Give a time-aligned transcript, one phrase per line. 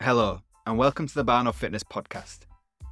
[0.00, 2.42] Hello, and welcome to the Barn Fitness Podcast.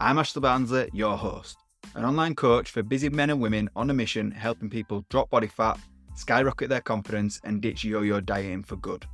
[0.00, 1.56] I'm Ashley Barnsley, your host,
[1.94, 5.46] an online coach for busy men and women on a mission helping people drop body
[5.46, 5.78] fat,
[6.16, 9.06] skyrocket their confidence, and ditch yo yo dieting for good,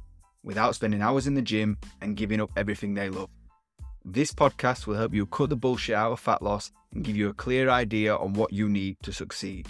[0.43, 3.29] without spending hours in the gym and giving up everything they love.
[4.07, 7.29] This podcast will help you cut the bullshit out of fat loss and give you
[7.29, 9.69] a clear idea on what you need to succeed.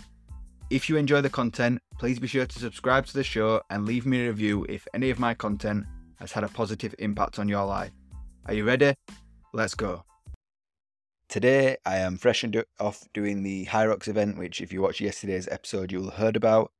[0.70, 4.06] If you enjoy the content, please be sure to subscribe to the show and leave
[4.06, 5.86] me a review if any of my content
[6.20, 7.90] has had a positive impact on your life.
[8.44, 8.96] Are you ready?
[9.52, 10.04] Let's go.
[11.28, 15.46] Today, I am fresh and off doing the Hyrox event, which, if you watched yesterday's
[15.46, 16.72] episode, you'll have heard about.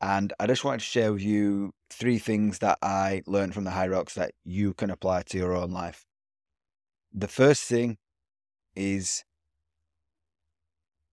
[0.00, 3.70] And I just wanted to share with you three things that I learned from the
[3.70, 6.06] Hyrox that you can apply to your own life.
[7.12, 7.96] The first thing
[8.74, 9.24] is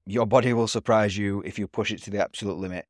[0.08, 2.86] your body will surprise you if you push it to the absolute limit.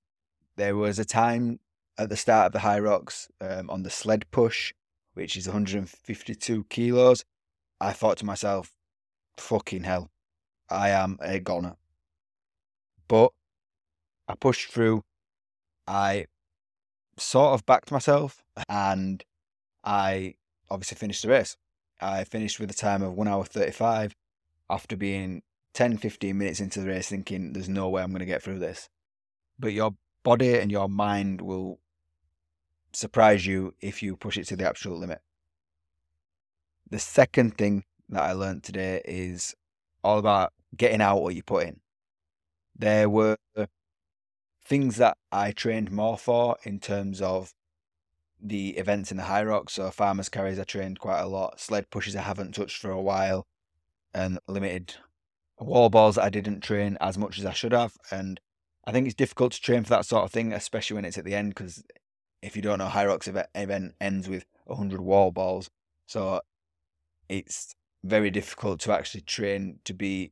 [0.56, 1.60] There was a time
[1.98, 4.74] at the start of the Hyrox um, on the sled push,
[5.18, 7.26] which is 152 kilos.
[7.82, 8.72] I thought to myself,
[9.38, 10.12] fucking hell,
[10.70, 11.76] I am a goner.
[13.08, 13.32] But
[14.28, 15.04] I pushed through.
[15.88, 16.28] I
[17.18, 19.24] sort of backed myself and
[19.84, 20.36] I
[20.70, 21.58] obviously finished the race.
[22.00, 24.16] I finished with a time of 1 hour 35
[24.70, 25.42] after being
[25.74, 28.60] 10, 15 minutes into the race thinking there's no way I'm going to get through
[28.60, 28.88] this.
[29.58, 31.80] But your body and your mind will
[32.94, 35.20] surprise you if you push it to the absolute limit.
[36.90, 39.56] The second thing that I learned today is
[40.04, 41.80] all about getting out what you put in.
[42.78, 43.38] There were
[44.64, 47.54] things that I trained more for in terms of
[48.42, 49.72] the events in the Hyrox.
[49.72, 51.60] So farmers carries I trained quite a lot.
[51.60, 53.48] Sled pushes I haven't touched for a while,
[54.14, 54.96] and limited
[55.60, 57.94] wall balls I didn't train as much as I should have.
[58.12, 58.40] And
[58.86, 61.26] I think it's difficult to train for that sort of thing, especially when it's at
[61.26, 61.50] the end.
[61.50, 61.84] Because
[62.42, 65.70] if you don't know, Hyrox Rocks event ends with hundred wall balls,
[66.08, 66.42] so
[67.30, 70.32] it's very difficult to actually train to be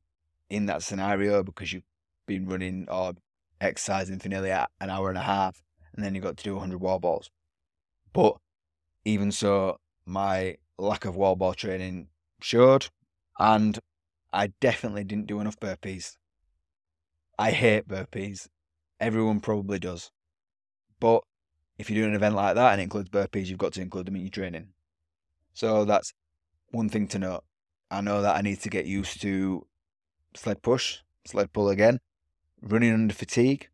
[0.49, 1.83] in that scenario because you've
[2.27, 3.13] been running or
[3.61, 5.61] exercising for nearly an hour and a half,
[5.93, 7.29] and then you've got to do 100 wall balls.
[8.13, 8.37] But
[9.03, 12.07] even so, my lack of wall ball training
[12.41, 12.87] showed,
[13.39, 13.79] and
[14.31, 16.17] I definitely didn't do enough burpees.
[17.37, 18.47] I hate burpees.
[18.99, 20.11] Everyone probably does.
[20.99, 21.23] But
[21.77, 24.07] if you're doing an event like that and it includes burpees, you've got to include
[24.07, 24.69] them in your training.
[25.53, 26.13] So that's
[26.71, 27.43] one thing to note.
[27.91, 29.65] I know that I need to get used to
[30.35, 31.99] sled push, sled pull again,
[32.61, 33.69] running under fatigue.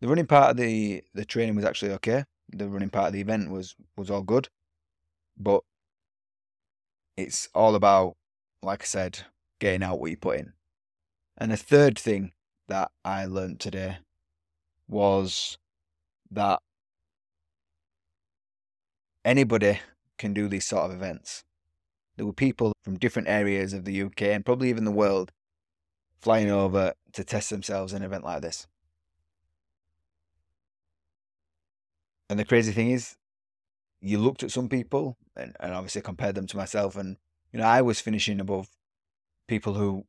[0.00, 3.20] The running part of the, the training was actually okay the running part of the
[3.20, 4.48] event was was all good,
[5.36, 5.62] but
[7.16, 8.16] it's all about,
[8.62, 9.20] like I said,
[9.60, 10.52] getting out what you put in.
[11.38, 12.32] And the third thing
[12.68, 13.98] that I learned today
[14.88, 15.58] was
[16.30, 16.60] that
[19.24, 19.80] anybody
[20.18, 21.44] can do these sort of events.
[22.16, 25.32] There were people from different areas of the UK and probably even the world
[26.20, 28.66] flying over to test themselves in an event like this.
[32.30, 33.16] And the crazy thing is,
[34.00, 37.16] you looked at some people and, and obviously compared them to myself, and
[37.52, 38.68] you know, I was finishing above
[39.46, 40.04] people who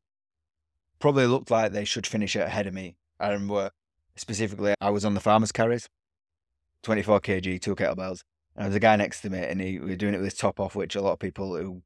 [1.00, 2.96] probably looked like they should finish ahead of me.
[3.20, 3.72] I remember
[4.16, 5.90] specifically, I was on the farmer's carries,
[6.84, 8.22] 24 kg, two kettlebells.
[8.56, 10.26] And there was a guy next to me, and he we were doing it with
[10.26, 11.82] his top off, which a lot of people who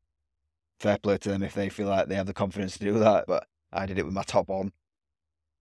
[0.79, 3.25] fair play to them if they feel like they have the confidence to do that.
[3.27, 4.71] But I did it with my top on.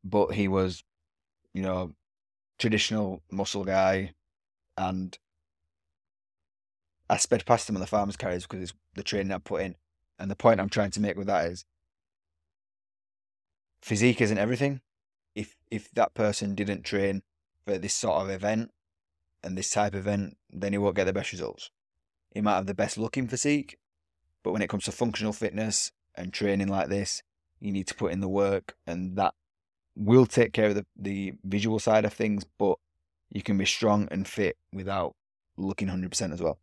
[0.05, 0.85] But he was,
[1.55, 1.95] you know,
[2.59, 4.13] traditional muscle guy,
[4.77, 5.19] and
[7.09, 9.77] I sped past him on the farmer's carries because it's the training I put in.
[10.19, 11.65] And the point I'm trying to make with that is
[13.81, 14.81] physique isn't everything.
[15.35, 17.23] If if that person didn't train
[17.65, 18.73] for this sort of event
[19.43, 21.71] and this type of event, then he won't get the best results.
[22.35, 23.79] He might have the best looking physique,
[24.43, 27.23] but when it comes to functional fitness and training like this,
[27.61, 29.35] you need to put in the work and that
[29.97, 32.79] will take care of the, the visual side of things, but
[33.31, 35.15] you can be strong and fit without
[35.57, 36.59] looking 100% as well.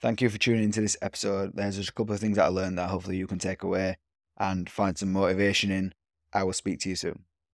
[0.00, 1.52] Thank you for tuning into this episode.
[1.54, 3.98] There's just a couple of things that I learned that hopefully you can take away
[4.38, 5.92] and find some motivation in.
[6.32, 7.24] I will speak to you soon.